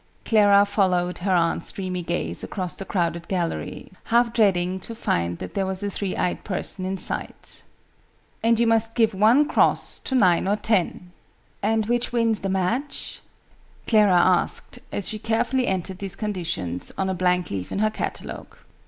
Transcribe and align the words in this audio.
Clara 0.25 0.65
followed 0.65 1.19
her 1.19 1.35
aunt's 1.35 1.71
dreamy 1.71 2.01
gaze 2.01 2.43
across 2.43 2.73
the 2.75 2.85
crowded 2.85 3.27
gallery, 3.27 3.91
half 4.05 4.33
dreading 4.33 4.79
to 4.79 4.95
find 4.95 5.37
that 5.37 5.53
there 5.53 5.67
was 5.67 5.83
a 5.83 5.91
three 5.91 6.15
eyed 6.17 6.43
person 6.43 6.85
in 6.85 6.97
sight. 6.97 7.61
"And 8.41 8.59
you 8.59 8.65
must 8.65 8.95
give 8.95 9.13
one 9.13 9.47
cross 9.47 9.99
to 9.99 10.15
nine 10.15 10.47
or 10.47 10.55
ten." 10.55 11.11
"And 11.61 11.85
which 11.85 12.11
wins 12.11 12.39
the 12.39 12.49
match?" 12.49 13.21
Clara 13.85 14.17
asked, 14.19 14.79
as 14.91 15.07
she 15.07 15.19
carefully 15.19 15.67
entered 15.67 15.99
these 15.99 16.15
conditions 16.15 16.91
on 16.97 17.07
a 17.07 17.13
blank 17.13 17.51
leaf 17.51 17.71
in 17.71 17.77
her 17.77 17.91
catalogue. 17.91 18.57